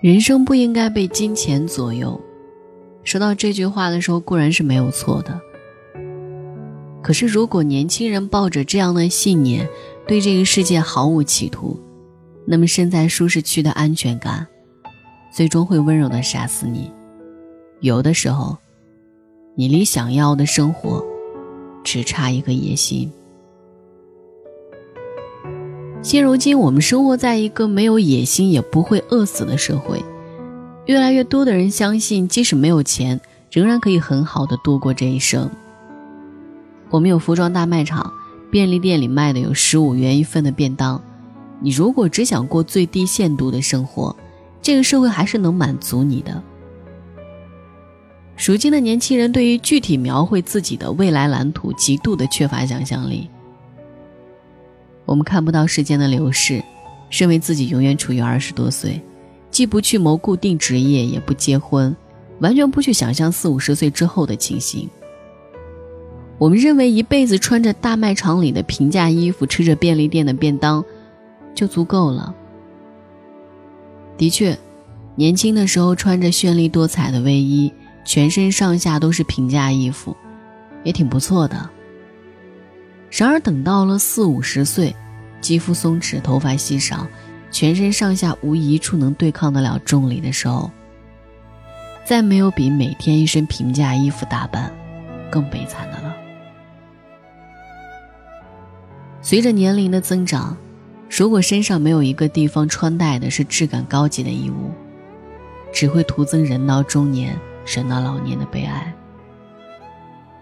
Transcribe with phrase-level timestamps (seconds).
[0.00, 2.18] 人生不应该被金钱左右。
[3.04, 5.38] 说到这句话的时候，固然是没有错的。
[7.02, 9.68] 可是，如果年轻人抱着这样的信念，
[10.06, 11.78] 对这个世界毫无企图，
[12.46, 14.46] 那么身在舒适区的安全感，
[15.30, 16.90] 最终会温柔的杀死你。
[17.80, 18.56] 有的时候，
[19.54, 21.04] 你离想要的生活，
[21.84, 23.10] 只差一个野心。
[26.02, 30.02] 现如今，我们生活在一个没有野心也不会饿死的社会。
[30.86, 35.50] 越来越多的人相信，即使没有钱，仍然可以很好的度过这一生。
[36.88, 38.10] 我们有服装大卖场，
[38.50, 41.00] 便利店里卖的有十五元一份的便当。
[41.60, 44.16] 你如果只想过最低限度的生活，
[44.62, 46.42] 这个社会还是能满足你的。
[48.46, 53.28] 如今的年轻人对于具体描绘自己的未来蓝图极度的缺乏想象力。
[55.10, 56.62] 我们看不到时间的流逝，
[57.10, 59.02] 认为自己永远处于二十多岁，
[59.50, 61.96] 既不去谋固定职业，也不结婚，
[62.38, 64.88] 完全不去想象四五十岁之后的情形。
[66.38, 70.84] 我们认为一辈子穿着大卖场里的平价衣服，吃着便利店的便当，
[71.56, 72.32] 就足够了。
[74.16, 74.56] 的确，
[75.16, 77.72] 年轻的时候穿着绚丽多彩的卫衣，
[78.04, 80.16] 全身上下都是平价衣服，
[80.84, 81.68] 也挺不错的。
[83.10, 84.94] 然而，等到了四五十岁，
[85.40, 87.06] 肌肤松弛，头发稀少，
[87.50, 90.70] 全身上下无一处能对抗得了重力的时候，
[92.04, 94.72] 再没有比每天一身平价衣服打扮
[95.28, 96.14] 更悲惨的了。
[99.20, 100.56] 随着年龄的增长，
[101.10, 104.70] 如果身上没有一个地方穿戴的是质感高级的衣物，
[105.72, 108.94] 只会徒增人到中年、人到老年的悲哀。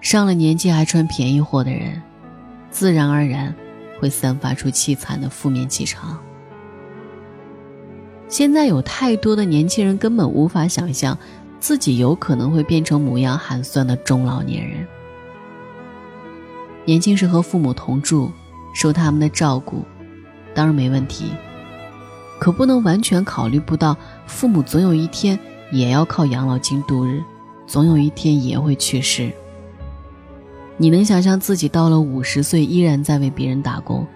[0.00, 2.02] 上了年纪还穿便宜货的人。
[2.76, 3.54] 自然而然，
[3.98, 6.22] 会散发出凄惨的负面气场。
[8.28, 11.16] 现在有太多的年轻人根本无法想象，
[11.58, 14.86] 自己有可能会变成模样寒酸的中老年人。
[16.84, 18.30] 年轻时和父母同住，
[18.74, 19.82] 受他们的照顾，
[20.52, 21.30] 当然没问题。
[22.38, 25.38] 可不能完全考虑不到，父母总有一天
[25.72, 27.22] 也要靠养老金度日，
[27.66, 29.32] 总有一天也会去世。
[30.78, 34.06] 你能想象自己到了五十岁依然在为别人打工，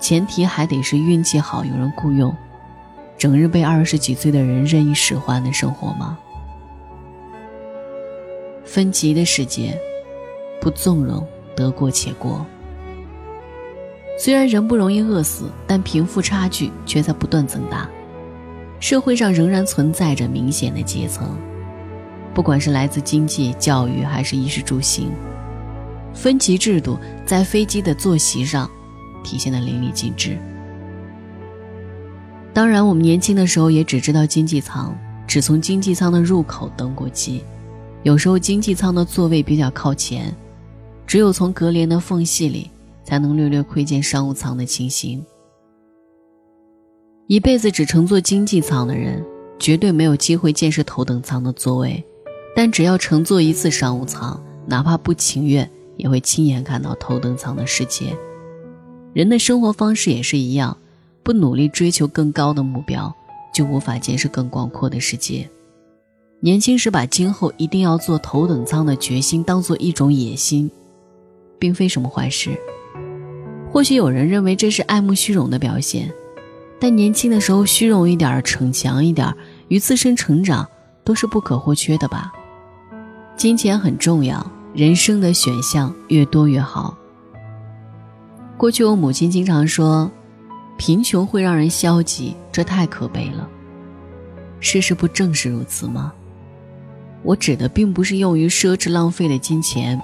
[0.00, 2.34] 前提还得是运气好，有人雇佣，
[3.16, 6.18] 整日被二十几岁的人任意使唤的生活吗？
[8.64, 9.78] 分级的世界，
[10.60, 12.44] 不纵容得过且过。
[14.18, 17.88] 虽然人不容易饿死，但贫富差距却在不断增大，
[18.80, 21.36] 社会上仍然存在着明显的阶层，
[22.34, 25.12] 不管是来自经济、教育还是衣食住行。
[26.14, 28.70] 分级制度在飞机的坐席上
[29.22, 30.38] 体现的淋漓尽致。
[32.52, 37.42] 当然，我们年轻的时候也只知道经济舱，只从经济舱的入口登过机。
[38.02, 40.34] 有时候经济舱的座位比较靠前，
[41.06, 42.70] 只有从隔帘的缝隙里
[43.04, 45.24] 才能略略窥见商务舱的情形。
[47.28, 49.24] 一辈子只乘坐经济舱的人，
[49.58, 52.04] 绝对没有机会见识头等舱的座位。
[52.56, 55.70] 但只要乘坐一次商务舱，哪怕不情愿。
[56.00, 58.16] 也会亲眼看到头等舱的世界。
[59.12, 60.76] 人的生活方式也是一样，
[61.22, 63.14] 不努力追求更高的目标，
[63.54, 65.48] 就无法见识更广阔的世界。
[66.40, 70.70] 年轻时把今后一定要坐头等舱的决心当做一种野心，
[71.58, 72.50] 并非什么坏事。
[73.70, 76.10] 或许有人认为这是爱慕虚荣的表现，
[76.80, 79.32] 但年轻的时候虚荣一点、逞强一点，
[79.68, 80.66] 与自身成长
[81.04, 82.32] 都是不可或缺的吧。
[83.36, 84.44] 金钱很重要。
[84.72, 86.96] 人生的选项越多越好。
[88.56, 90.10] 过去我母亲经常说
[90.78, 93.48] ：“贫穷会让人消极，这太可悲了。”
[94.60, 96.12] 事实不正是如此吗？
[97.22, 100.00] 我指的并不是用于奢侈浪费的金钱。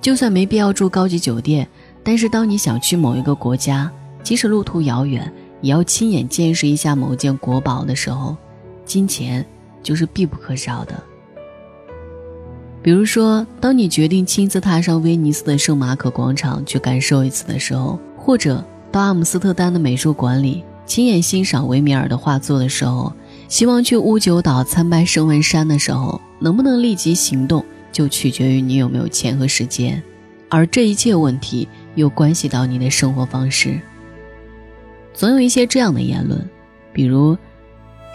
[0.00, 1.66] 就算没必要住高级酒店，
[2.02, 3.90] 但是当你想去某一个国家，
[4.22, 8.36] 即使路途遥远，也要亲眼见识一下某件国宝的时候，
[8.84, 9.46] 金钱
[9.82, 11.02] 就是必不可少的。
[12.84, 23.10] 比如说，当你决定亲自踏上威尼斯的圣马可广场去感受一次的时候，或者到阿姆斯特丹的美术馆里亲眼欣赏维米尔的画作的时候，
[23.48, 30.02] 希望去乌九岛参拜圣文山的时候，能不能立即行动，就取决于你有没有钱和时间。
[30.50, 33.80] 而这一切问题又关系到你的生活方式。
[35.14, 36.38] 总有一些这样的言论，
[36.92, 37.34] 比如，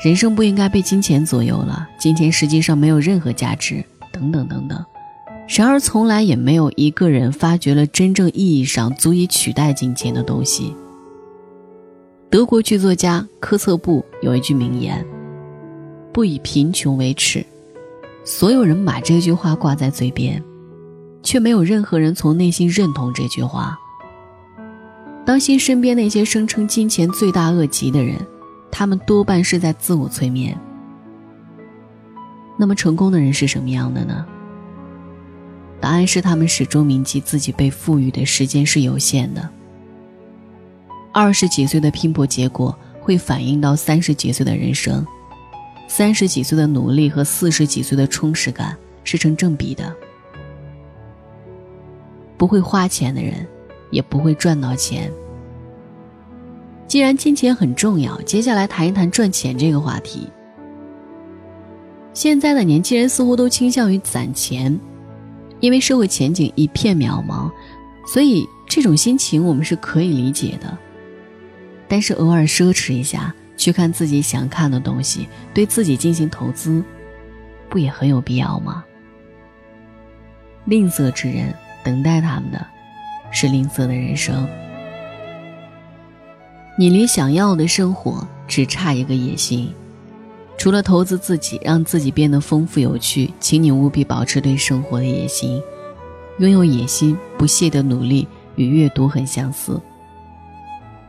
[0.03, 3.83] 人生不应该被金钱左右了，金钱实际上没有任何价值。
[4.19, 4.85] 等等等等，
[5.47, 10.75] 然而从来也没有一个人发掘了真正意义上足以取代金钱的东西。
[12.29, 15.03] 德国剧作家科策布有一句名言
[16.11, 17.43] ：“不以贫穷为耻。
[18.25, 20.43] 所有人把这句话挂在嘴边，
[21.23, 23.79] 却没有任何人从内心认同这句话。
[25.25, 28.17] 当心身边那些声称金钱罪大恶极的人，
[28.69, 30.55] 他们多半是在自我催眠。
[32.59, 34.25] 那么成功的人是什么样的呢？
[35.79, 39.49] 答案是他们始终铭记自己被赋予的时间是有限的。
[41.13, 45.07] 二十几岁的拼搏结果会反映到三十几岁的人生，
[45.87, 48.75] 三十几岁的努力和四十几岁的充实感
[49.05, 49.95] 是成正比的。
[52.37, 53.47] 不会花钱的人。
[53.91, 55.11] 也不会赚到钱。
[56.87, 60.29] 既然金钱很重要，接下来谈一谈赚钱这个话题。
[62.13, 64.77] 现在的年轻人似乎都倾向于攒钱，
[65.59, 67.51] 因为社会前景一片渺茫，
[68.05, 70.77] 所以这种心情我们是可以理解的。
[71.87, 76.83] 但是偶尔奢侈一下，去看自己想看的东西，对自己进行投资，
[77.69, 78.83] 不也很有必要吗？
[80.65, 81.53] 吝啬之人，
[81.83, 82.65] 等待他们的。
[83.31, 84.47] 是吝啬的人生。
[86.79, 89.71] 你离想要的生活只差一个野心。
[90.59, 95.63] 除了投资自己，让自己变得丰富有趣，请你务必保持对生活的野心。
[96.39, 98.27] 拥有野心、不懈的努力
[98.57, 99.79] 与阅读很相似。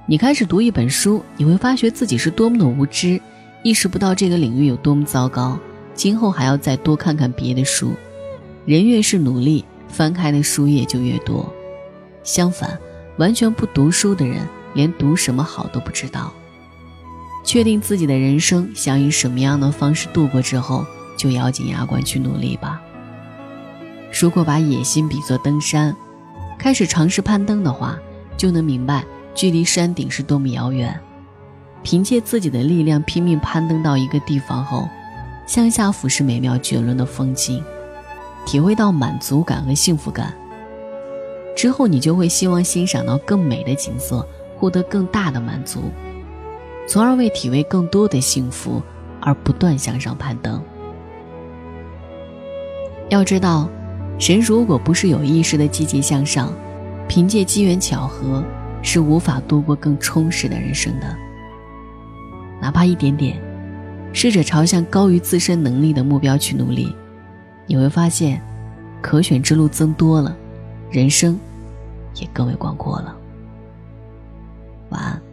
[0.07, 3.21] 你开始读一本书，你会发觉自己是多么的无知，
[3.65, 5.59] 意识不到这个领域有多么糟糕。
[5.95, 7.93] 今后还要再多看看别的书。
[8.65, 11.53] 人越是努力，翻开的书页就越多。
[12.23, 12.79] 相反，
[13.17, 16.33] 完全不读书的人，连读什么好都不知道。
[17.51, 20.87] 确定自己的人生想以什么样的方式度过之后，
[21.17, 22.81] 就咬紧牙关去努力吧。
[24.13, 25.93] 如果把野心比作登山，
[26.57, 27.99] 开始尝试攀登的话，
[28.37, 29.05] 就能明白
[29.35, 30.97] 距离山顶是多么遥远。
[31.83, 34.89] 凭借自己的力量拼命攀登到一个地方后，
[35.45, 37.61] 向下俯视美妙绝伦的风景，
[38.47, 40.33] 体会到满足感和幸福感。
[41.57, 44.25] 之后，你就会希望欣赏到更美的景色，
[44.57, 45.91] 获得更大的满足，
[46.91, 48.83] 从而为体味更多的幸福
[49.21, 50.61] 而不断向上攀登。
[53.09, 53.71] 要知道，
[54.19, 56.53] 人如果不是有意识的积极向上，
[57.07, 58.43] 凭借机缘巧合
[58.83, 61.17] 是无法度过更充实的人生的。
[62.61, 63.41] 哪怕一点点，
[64.13, 66.93] 试着朝向高于自身能力的目标去努力，
[67.67, 68.43] 你会发现，
[69.01, 70.37] 可选之路增多了，
[70.91, 71.39] 人生。
[72.17, 73.15] 也更为广阔了。
[74.89, 75.30] 晚安。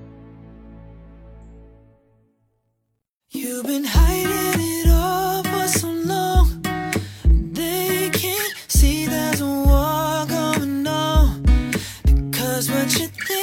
[12.87, 13.36] what you think.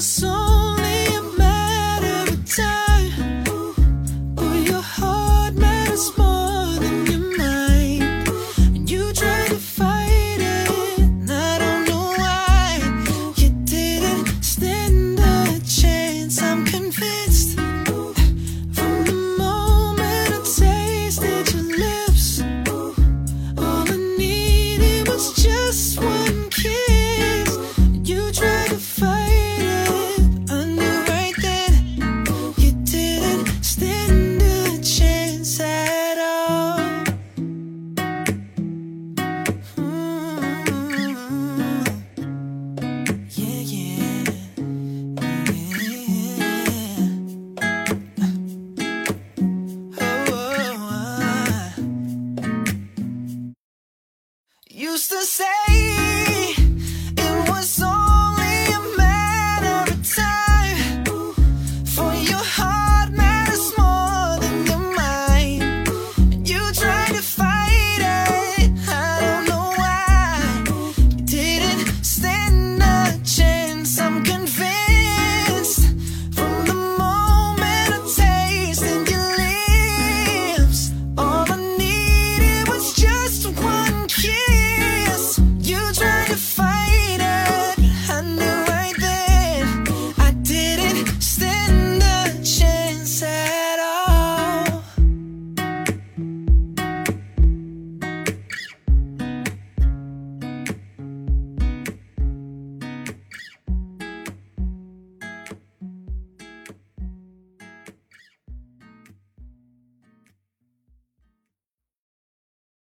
[0.00, 0.49] song.